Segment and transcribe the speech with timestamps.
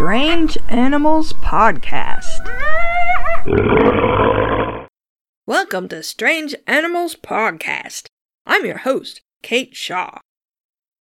[0.00, 2.48] Strange Animals Podcast.
[5.46, 8.06] Welcome to Strange Animals Podcast.
[8.46, 10.16] I'm your host, Kate Shaw.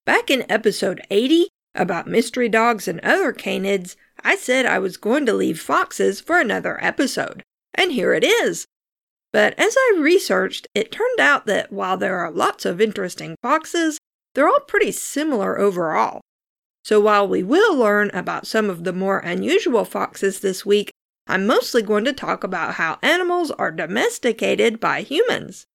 [0.05, 5.25] Back in episode 80 about mystery dogs and other canids, I said I was going
[5.27, 7.41] to leave foxes for another episode,
[7.73, 8.65] and here it is.
[9.31, 13.97] But as I researched, it turned out that while there are lots of interesting foxes,
[14.35, 16.19] they're all pretty similar overall.
[16.89, 20.89] So while we will learn about some of the more unusual foxes this week,
[21.27, 25.67] I'm mostly going to talk about how animals are domesticated by humans.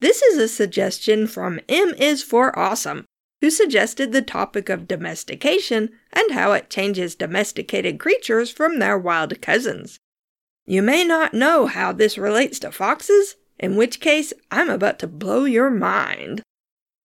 [0.00, 3.04] This is a suggestion from M is for Awesome,
[3.42, 9.42] who suggested the topic of domestication and how it changes domesticated creatures from their wild
[9.42, 9.98] cousins.
[10.64, 15.06] You may not know how this relates to foxes, in which case I'm about to
[15.06, 16.40] blow your mind.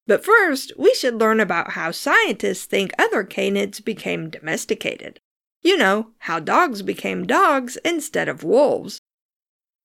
[0.08, 5.20] But first, we should learn about how scientists think other canids became domesticated.
[5.62, 9.00] You know, how dogs became dogs instead of wolves.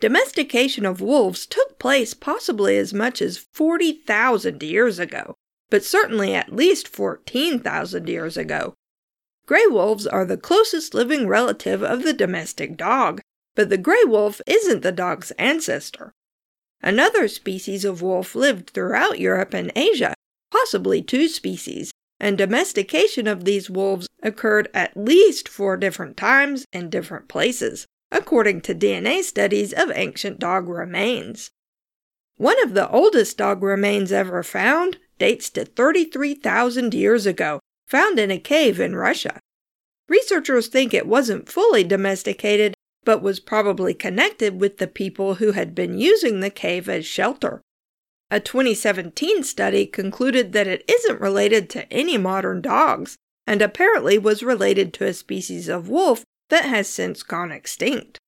[0.00, 5.34] Domestication of wolves took place possibly as much as 40,000 years ago,
[5.70, 8.74] but certainly at least 14,000 years ago.
[9.46, 13.20] Gray wolves are the closest living relative of the domestic dog,
[13.54, 16.12] but the gray wolf isn't the dog's ancestor.
[16.86, 20.14] Another species of wolf lived throughout Europe and Asia,
[20.52, 26.88] possibly two species, and domestication of these wolves occurred at least four different times in
[26.88, 31.50] different places, according to DNA studies of ancient dog remains.
[32.36, 38.30] One of the oldest dog remains ever found dates to 33,000 years ago, found in
[38.30, 39.40] a cave in Russia.
[40.08, 42.75] Researchers think it wasn't fully domesticated,
[43.06, 47.62] but was probably connected with the people who had been using the cave as shelter.
[48.30, 54.42] A 2017 study concluded that it isn't related to any modern dogs, and apparently was
[54.42, 58.18] related to a species of wolf that has since gone extinct.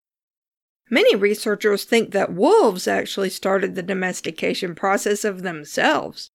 [0.88, 6.30] Many researchers think that wolves actually started the domestication process of themselves.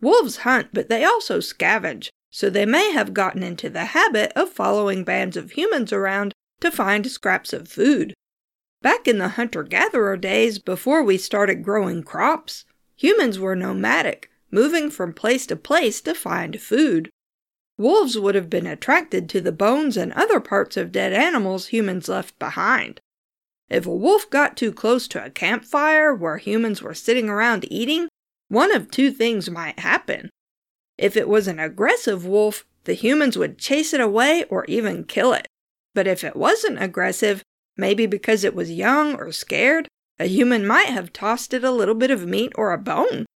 [0.00, 4.48] Wolves hunt, but they also scavenge, so they may have gotten into the habit of
[4.48, 8.14] following bands of humans around to find scraps of food.
[8.80, 12.64] Back in the hunter gatherer days, before we started growing crops,
[12.96, 17.10] humans were nomadic, moving from place to place to find food.
[17.78, 22.08] Wolves would have been attracted to the bones and other parts of dead animals humans
[22.08, 23.00] left behind.
[23.70, 28.08] If a wolf got too close to a campfire where humans were sitting around eating,
[28.48, 30.28] one of two things might happen.
[30.98, 35.32] If it was an aggressive wolf, the humans would chase it away or even kill
[35.32, 35.46] it.
[35.94, 37.42] But if it wasn't aggressive,
[37.76, 39.88] maybe because it was young or scared,
[40.18, 43.26] a human might have tossed it a little bit of meat or a bone.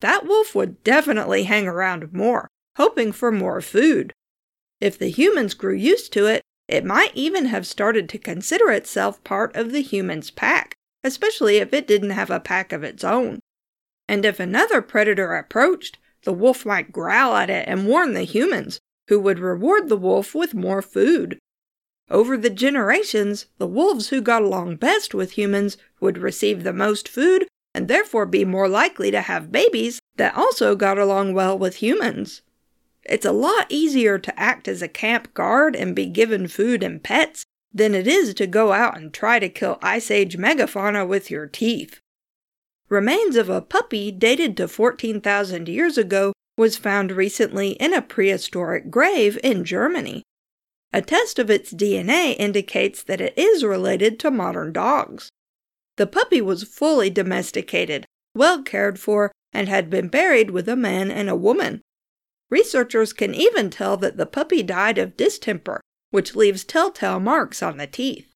[0.00, 4.12] That wolf would definitely hang around more, hoping for more food.
[4.80, 9.24] If the humans grew used to it, it might even have started to consider itself
[9.24, 13.40] part of the human's pack, especially if it didn't have a pack of its own.
[14.06, 18.78] And if another predator approached, the wolf might growl at it and warn the humans,
[19.08, 21.38] who would reward the wolf with more food.
[22.10, 27.08] Over the generations, the wolves who got along best with humans would receive the most
[27.08, 31.76] food and therefore be more likely to have babies that also got along well with
[31.76, 32.42] humans.
[33.04, 37.02] It's a lot easier to act as a camp guard and be given food and
[37.02, 41.30] pets than it is to go out and try to kill Ice Age megafauna with
[41.30, 42.00] your teeth.
[42.88, 48.90] Remains of a puppy dated to 14,000 years ago was found recently in a prehistoric
[48.90, 50.22] grave in Germany.
[50.90, 55.30] A test of its DNA indicates that it is related to modern dogs.
[55.96, 61.10] The puppy was fully domesticated, well cared for, and had been buried with a man
[61.10, 61.82] and a woman.
[62.50, 67.76] Researchers can even tell that the puppy died of distemper, which leaves telltale marks on
[67.76, 68.32] the teeth.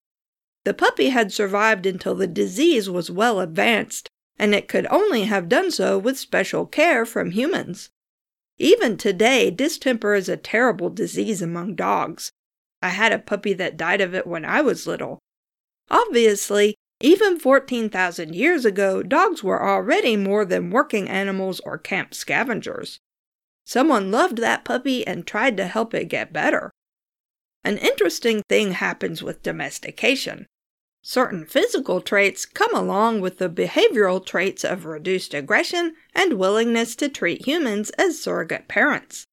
[0.65, 5.49] The puppy had survived until the disease was well advanced, and it could only have
[5.49, 7.91] done so with special care from humans.
[8.59, 12.31] Even today, distemper is a terrible disease among dogs,
[12.83, 15.19] I had a puppy that died of it when I was little.
[15.91, 22.99] Obviously, even 14,000 years ago, dogs were already more than working animals or camp scavengers.
[23.65, 26.71] Someone loved that puppy and tried to help it get better.
[27.65, 30.47] An interesting thing happens with domestication.
[31.03, 37.09] Certain physical traits come along with the behavioral traits of reduced aggression and willingness to
[37.09, 39.27] treat humans as surrogate parents.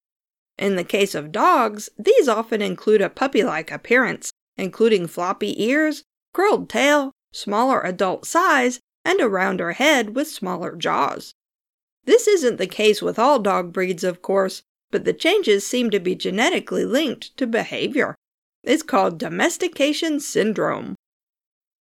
[0.60, 6.04] In the case of dogs, these often include a puppy like appearance, including floppy ears,
[6.34, 11.34] curled tail, smaller adult size, and a rounder head with smaller jaws.
[12.04, 14.62] This isn't the case with all dog breeds, of course,
[14.92, 18.16] but the changes seem to be genetically linked to behavior.
[18.62, 20.96] It's called domestication syndrome.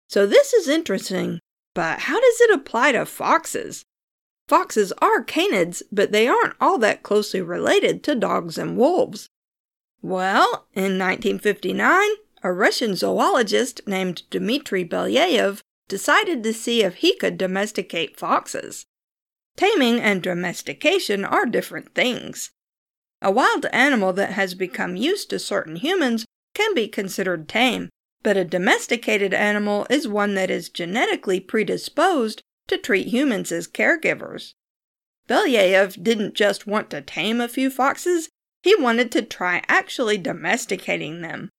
[0.09, 1.41] So this is interesting,
[1.75, 3.83] but how does it apply to foxes?
[4.49, 9.29] Foxes are canids, but they aren't all that closely related to dogs and wolves.
[10.01, 12.09] Well, in 1959,
[12.43, 18.87] a Russian zoologist named Dmitry Belyaev decided to see if he could domesticate foxes.
[19.57, 22.51] Taming and domestication are different things.
[23.21, 26.25] A wild animal that has become used to certain humans
[26.55, 27.91] can be considered tame,
[28.23, 34.55] but a domesticated animal is one that is genetically predisposed to treat humans as caregivers.
[35.29, 38.29] Belyaev didn't just want to tame a few foxes,
[38.63, 41.51] he wanted to try actually domesticating them.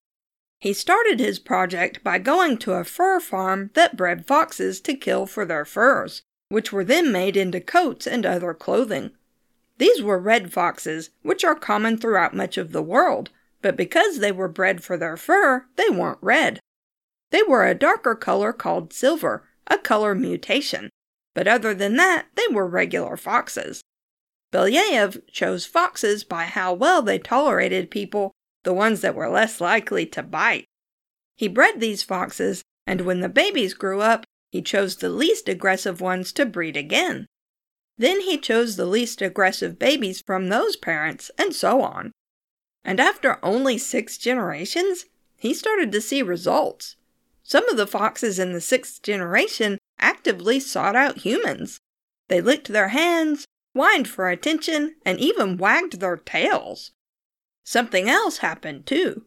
[0.60, 5.26] He started his project by going to a fur farm that bred foxes to kill
[5.26, 9.12] for their furs, which were then made into coats and other clothing.
[9.78, 13.30] These were red foxes, which are common throughout much of the world,
[13.62, 16.60] but because they were bred for their fur, they weren't red.
[17.32, 20.90] They were a darker color called silver, a color mutation,
[21.40, 23.82] but other than that, they were regular foxes.
[24.52, 28.34] Belyaev chose foxes by how well they tolerated people,
[28.64, 30.66] the ones that were less likely to bite.
[31.38, 36.02] He bred these foxes, and when the babies grew up, he chose the least aggressive
[36.02, 37.26] ones to breed again.
[37.98, 42.12] Then he chose the least aggressive babies from those parents, and so on.
[42.84, 45.06] And after only six generations,
[45.38, 46.98] he started to see results.
[47.44, 51.80] Some of the foxes in the sixth generation actively sought out humans.
[52.28, 56.92] They licked their hands, whined for attention, and even wagged their tails.
[57.64, 59.26] Something else happened too.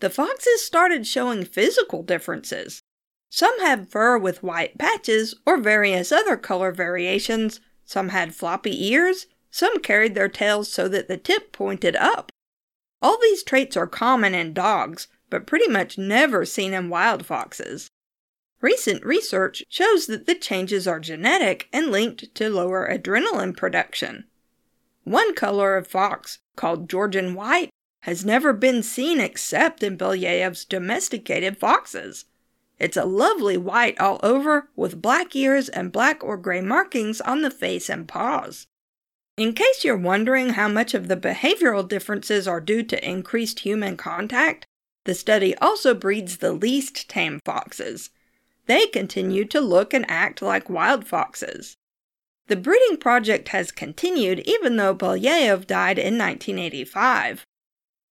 [0.00, 2.82] The foxes started showing physical differences.
[3.30, 9.26] Some had fur with white patches or various other color variations, some had floppy ears,
[9.50, 12.30] some carried their tails so that the tip pointed up.
[13.02, 17.90] All these traits are common in dogs, but pretty much never seen in wild foxes.
[18.64, 24.24] Recent research shows that the changes are genetic and linked to lower adrenaline production.
[25.02, 27.68] One color of fox, called Georgian white,
[28.04, 32.24] has never been seen except in Belyaev's domesticated foxes.
[32.78, 37.42] It's a lovely white all over with black ears and black or gray markings on
[37.42, 38.66] the face and paws.
[39.36, 43.98] In case you're wondering how much of the behavioral differences are due to increased human
[43.98, 44.64] contact,
[45.04, 48.08] the study also breeds the least tame foxes,
[48.66, 51.76] they continue to look and act like wild foxes.
[52.46, 57.44] The breeding project has continued even though Belyaev died in 1985.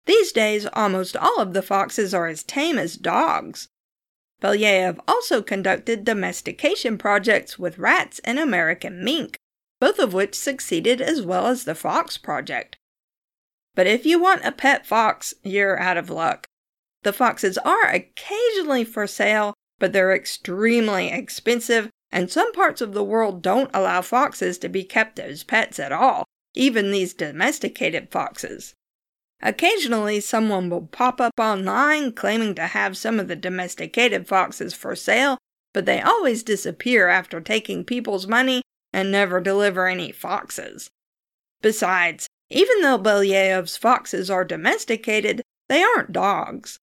[0.05, 3.67] These days, almost all of the foxes are as tame as dogs.
[4.41, 9.37] Belyaev also conducted domestication projects with rats and American mink,
[9.79, 12.75] both of which succeeded as well as the fox project.
[13.75, 16.47] But if you want a pet fox, you're out of luck.
[17.03, 23.03] The foxes are occasionally for sale, but they're extremely expensive, and some parts of the
[23.03, 28.73] world don't allow foxes to be kept as pets at all, even these domesticated foxes.
[29.41, 34.95] Occasionally, someone will pop up online claiming to have some of the domesticated foxes for
[34.95, 35.37] sale,
[35.73, 38.61] but they always disappear after taking people's money
[38.93, 40.89] and never deliver any foxes.
[41.61, 46.77] Besides, even though Belyaev's foxes are domesticated, they aren't dogs.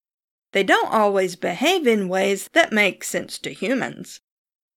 [0.53, 4.21] They don't always behave in ways that make sense to humans.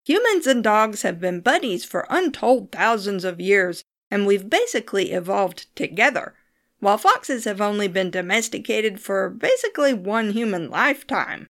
[0.05, 5.73] Humans and dogs have been buddies for untold thousands of years, and we've basically evolved
[5.75, 6.35] together,
[6.79, 11.47] while foxes have only been domesticated for basically one human lifetime.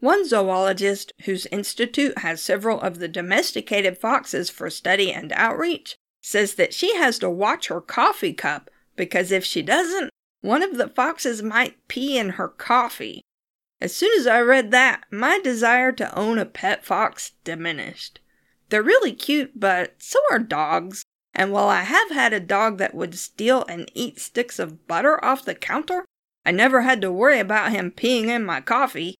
[0.00, 6.56] One zoologist, whose institute has several of the domesticated foxes for study and outreach, says
[6.56, 10.10] that she has to watch her coffee cup because if she doesn't,
[10.40, 13.22] one of the foxes might pee in her coffee.
[13.80, 18.20] As soon as I read that, my desire to own a pet fox diminished.
[18.68, 21.04] They're really cute, but so are dogs.
[21.34, 25.22] And while I have had a dog that would steal and eat sticks of butter
[25.22, 26.06] off the counter,
[26.46, 29.16] I never had to worry about him peeing in my coffee.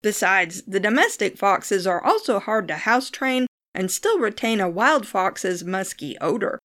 [0.00, 5.06] Besides, the domestic foxes are also hard to house train and still retain a wild
[5.06, 6.58] fox's musky odor.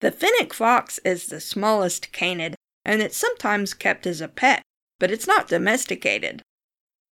[0.00, 2.54] The fennec fox is the smallest canid,
[2.84, 4.62] and it's sometimes kept as a pet
[4.98, 6.42] but it's not domesticated.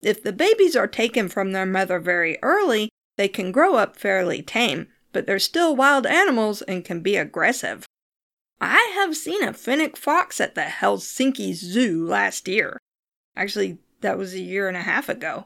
[0.03, 4.43] If the babies are taken from their mother very early, they can grow up fairly
[4.43, 7.87] tame, but they're still wild animals and can be aggressive.
[8.61, 12.79] I have seen a fennec fox at the Helsinki Zoo last year.
[13.37, 15.45] Actually, that was a year and a half ago.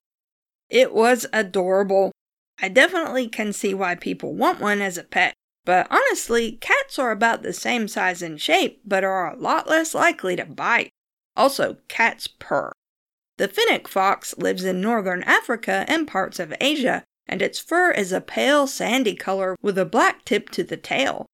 [0.68, 2.12] It was adorable.
[2.60, 7.10] I definitely can see why people want one as a pet, but honestly, cats are
[7.10, 10.90] about the same size and shape, but are a lot less likely to bite.
[11.36, 12.72] Also, cats purr.
[13.36, 18.12] The fennec fox lives in northern Africa and parts of Asia, and its fur is
[18.12, 21.26] a pale sandy color with a black tip to the tail.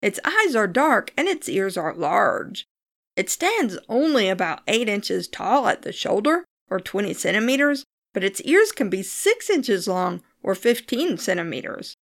[0.00, 2.64] Its eyes are dark and its ears are large.
[3.16, 8.40] It stands only about 8 inches tall at the shoulder, or 20 centimeters, but its
[8.42, 11.94] ears can be 6 inches long, or 15 centimeters.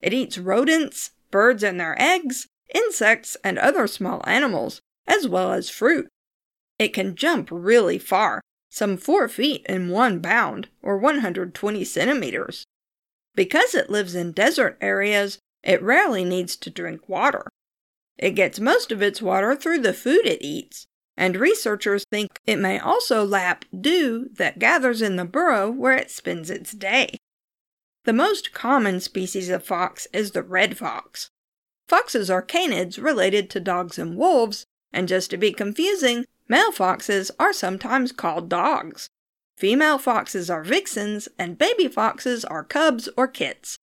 [0.00, 5.68] It eats rodents, birds and their eggs, insects, and other small animals, as well as
[5.68, 6.08] fruit.
[6.78, 12.64] It can jump really far, some 4 feet in one bound, or 120 centimeters.
[13.34, 17.48] Because it lives in desert areas, it rarely needs to drink water.
[18.16, 22.56] It gets most of its water through the food it eats, and researchers think it
[22.58, 27.16] may also lap dew that gathers in the burrow where it spends its day.
[28.04, 31.28] The most common species of fox is the red fox.
[31.88, 37.30] Foxes are canids related to dogs and wolves, and just to be confusing, male foxes
[37.38, 39.08] are sometimes called dogs.
[39.56, 43.76] Female foxes are vixens, and baby foxes are cubs or kits.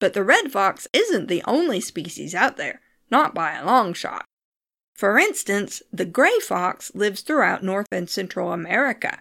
[0.00, 2.80] But the red fox isn't the only species out there,
[3.10, 4.24] not by a long shot.
[4.94, 9.20] For instance, the gray fox lives throughout North and Central America.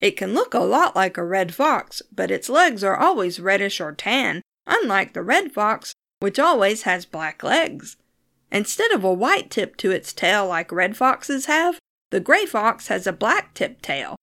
[0.00, 3.80] It can look a lot like a red fox, but its legs are always reddish
[3.80, 7.96] or tan, unlike the red fox, which always has black legs.
[8.50, 11.78] Instead of a white tip to its tail like red foxes have,
[12.10, 14.16] the gray fox has a black tipped tail.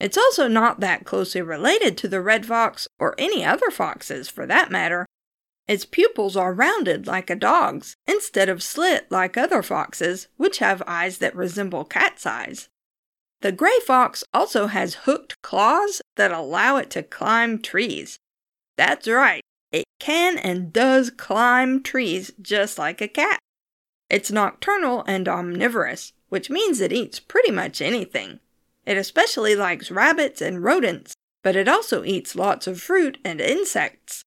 [0.00, 4.46] It's also not that closely related to the red fox or any other foxes for
[4.46, 5.06] that matter.
[5.66, 10.82] Its pupils are rounded like a dog's instead of slit like other foxes, which have
[10.86, 12.68] eyes that resemble cat's eyes.
[13.40, 18.18] The gray fox also has hooked claws that allow it to climb trees.
[18.76, 23.38] That's right, it can and does climb trees just like a cat.
[24.10, 28.40] It's nocturnal and omnivorous, which means it eats pretty much anything.
[28.84, 31.14] It especially likes rabbits and rodents,
[31.44, 34.24] but it also eats lots of fruit and insects.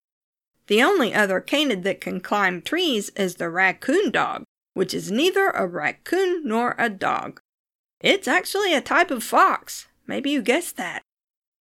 [0.68, 5.50] The only other canid that can climb trees is the raccoon dog, which is neither
[5.50, 7.42] a raccoon nor a dog.
[8.00, 9.88] It's actually a type of fox.
[10.08, 11.02] Maybe you guessed that.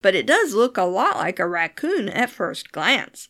[0.03, 3.29] But it does look a lot like a raccoon at first glance.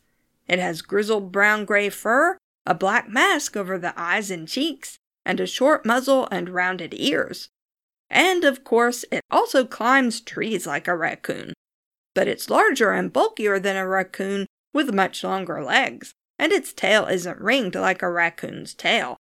[0.50, 5.40] It has grizzled brown gray fur, a black mask over the eyes and cheeks, and
[5.40, 7.50] a short muzzle and rounded ears.
[8.10, 11.54] And of course, it also climbs trees like a raccoon.
[12.14, 17.08] But it's larger and bulkier than a raccoon with much longer legs, and its tail
[17.08, 19.18] isn't ringed like a raccoon's tail.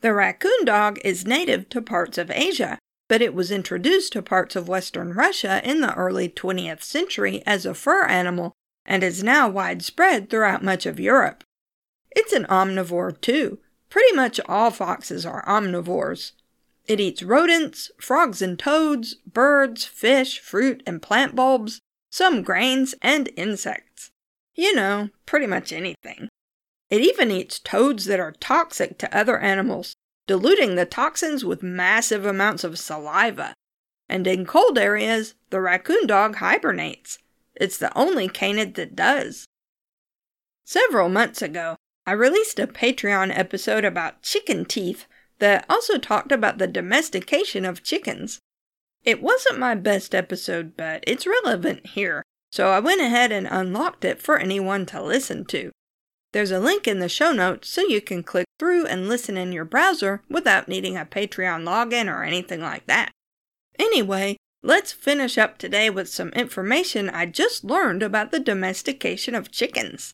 [0.00, 4.56] The raccoon dog is native to parts of Asia, but it was introduced to parts
[4.56, 8.52] of western Russia in the early 20th century as a fur animal
[8.84, 11.44] and is now widespread throughout much of Europe.
[12.10, 13.58] It's an omnivore too.
[13.88, 16.32] Pretty much all foxes are omnivores.
[16.86, 23.28] It eats rodents, frogs and toads, birds, fish, fruit, and plant bulbs, some grains, and
[23.36, 24.10] insects.
[24.54, 26.28] You know, pretty much anything.
[26.88, 29.94] It even eats toads that are toxic to other animals,
[30.26, 33.54] diluting the toxins with massive amounts of saliva.
[34.08, 37.18] And in cold areas, the raccoon dog hibernates.
[37.56, 39.46] It's the only canid that does.
[40.64, 41.76] Several months ago,
[42.08, 45.06] I released a Patreon episode about chicken teeth
[45.40, 48.38] that also talked about the domestication of chickens.
[49.04, 52.22] It wasn't my best episode, but it's relevant here,
[52.52, 55.72] so I went ahead and unlocked it for anyone to listen to.
[56.32, 59.52] There's a link in the show notes so you can click through and listen in
[59.52, 63.10] your browser without needing a Patreon login or anything like that.
[63.78, 69.50] Anyway, let's finish up today with some information I just learned about the domestication of
[69.50, 70.12] chickens.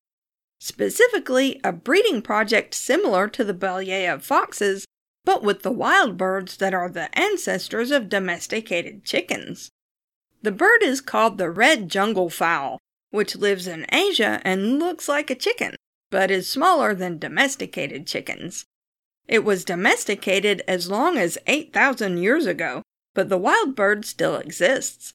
[0.64, 4.87] Specifically, a breeding project similar to the Belyaev foxes,
[5.25, 9.71] but with the wild birds that are the ancestors of domesticated chickens.
[10.42, 12.78] The bird is called the red jungle fowl,
[13.11, 15.75] which lives in Asia and looks like a chicken
[16.12, 18.66] but is smaller than domesticated chickens.
[19.26, 22.83] It was domesticated as long as 8,000 years ago,
[23.14, 25.12] but the wild bird still exists.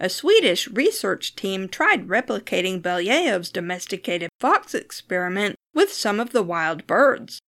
[0.00, 6.86] A Swedish research team tried replicating Belyaev's domesticated fox experiment with some of the wild
[6.86, 7.40] birds.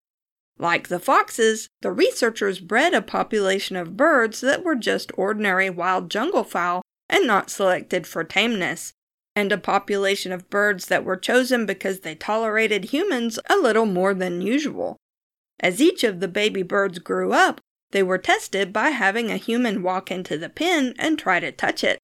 [0.59, 6.11] Like the foxes, the researchers bred a population of birds that were just ordinary wild
[6.11, 8.93] jungle fowl and not selected for tameness,
[9.35, 14.15] and a population of birds that were chosen because they tolerated humans a little more
[14.15, 14.97] than usual.
[15.61, 17.61] As each of the baby birds grew up,
[17.91, 21.83] they were tested by having a human walk into the pen and try to touch
[21.83, 21.99] it.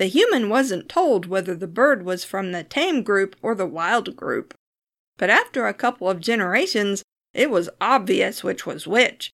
[0.00, 4.16] The human wasn't told whether the bird was from the tame group or the wild
[4.16, 4.54] group.
[5.18, 7.02] But after a couple of generations,
[7.34, 9.30] it was obvious which was which.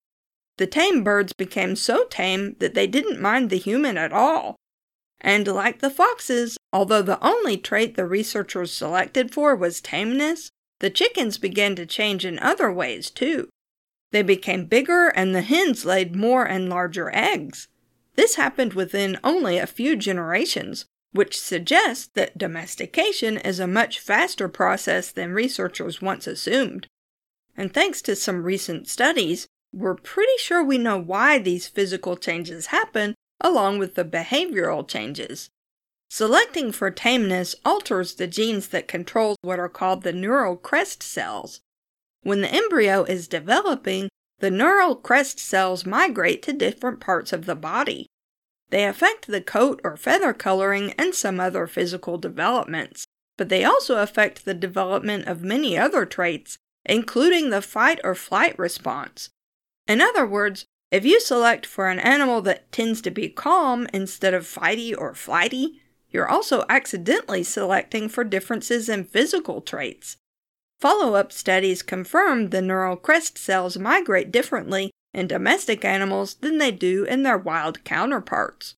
[0.56, 4.56] The tame birds became so tame that they didn't mind the human at all.
[5.20, 10.90] And like the foxes, although the only trait the researchers selected for was tameness, the
[10.90, 13.48] chickens began to change in other ways too.
[14.10, 17.68] They became bigger and the hens laid more and larger eggs.
[18.16, 24.48] This happened within only a few generations, which suggests that domestication is a much faster
[24.48, 26.86] process than researchers once assumed.
[27.56, 32.66] And thanks to some recent studies, we're pretty sure we know why these physical changes
[32.66, 35.48] happen, along with the behavioral changes.
[36.08, 41.60] Selecting for tameness alters the genes that control what are called the neural crest cells.
[42.22, 44.08] When the embryo is developing,
[44.38, 48.06] the neural crest cells migrate to different parts of the body.
[48.70, 53.98] They affect the coat or feather coloring and some other physical developments, but they also
[53.98, 59.30] affect the development of many other traits, including the fight or flight response.
[59.86, 64.34] In other words, if you select for an animal that tends to be calm instead
[64.34, 70.16] of fighty or flighty, you're also accidentally selecting for differences in physical traits.
[70.78, 76.70] Follow up studies confirm the neural crest cells migrate differently in domestic animals than they
[76.70, 78.74] do in their wild counterparts.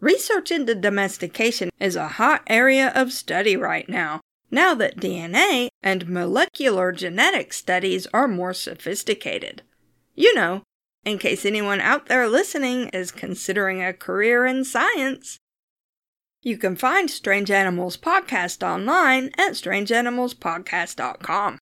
[0.00, 6.08] Research into domestication is a hot area of study right now, now that DNA and
[6.08, 9.62] molecular genetic studies are more sophisticated.
[10.14, 10.62] You know,
[11.04, 15.38] in case anyone out there listening is considering a career in science.
[16.44, 21.58] You can find Strange Animals Podcast online at strangeanimalspodcast.com.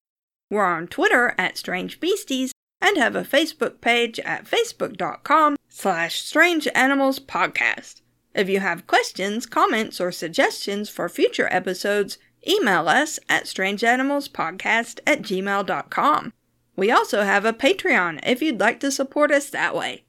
[0.49, 6.67] We're on Twitter at Strange Beasties and have a Facebook page at facebook.com slash Strange
[6.73, 8.01] Animals Podcast.
[8.33, 15.21] If you have questions, comments, or suggestions for future episodes, email us at strangeanimalspodcast at
[15.21, 16.33] gmail.com.
[16.75, 20.05] We also have a Patreon if you'd like to support us that way.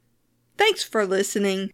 [0.56, 1.72] Thanks for listening.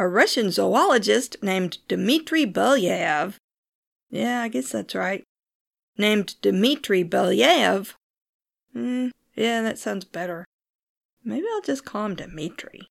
[0.00, 3.34] A Russian zoologist named Dmitry Belyaev.
[4.08, 5.22] Yeah, I guess that's right.
[5.98, 7.92] Named Dmitry Belyaev.
[8.72, 10.46] Hmm, yeah, that sounds better.
[11.22, 12.88] Maybe I'll just call him Dmitry.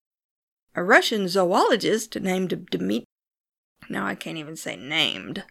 [0.75, 3.05] A Russian zoologist named Dmitry.
[3.89, 5.43] Now I can't even say named.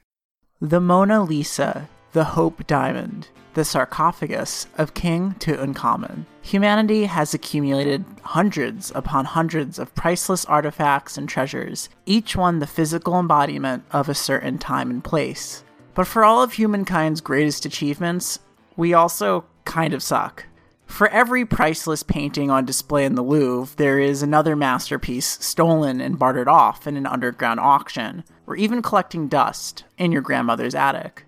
[0.61, 6.25] The Mona Lisa, the Hope Diamond, the sarcophagus of King Tutankhamun.
[6.41, 13.19] Humanity has accumulated hundreds upon hundreds of priceless artifacts and treasures, each one the physical
[13.19, 15.65] embodiment of a certain time and place.
[15.95, 18.39] But for all of humankind's greatest achievements,
[18.77, 20.47] we also kind of suck.
[20.87, 26.19] For every priceless painting on display in the Louvre, there is another masterpiece stolen and
[26.19, 31.27] bartered off in an underground auction, or even collecting dust in your grandmother's attic.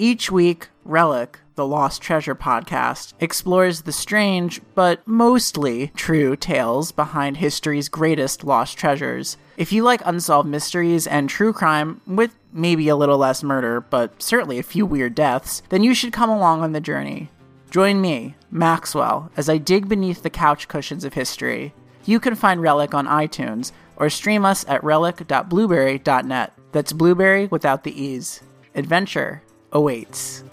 [0.00, 7.38] Each week, Relic, the Lost Treasure podcast, explores the strange, but mostly true tales behind
[7.38, 9.36] history's greatest lost treasures.
[9.56, 14.22] If you like unsolved mysteries and true crime, with maybe a little less murder, but
[14.22, 17.28] certainly a few weird deaths, then you should come along on the journey.
[17.72, 21.74] Join me, Maxwell, as I dig beneath the couch cushions of history.
[22.04, 26.52] You can find Relic on iTunes or stream us at relic.blubrry.net.
[26.70, 28.42] That's blueberry without the E's.
[28.76, 30.44] Adventure awaits.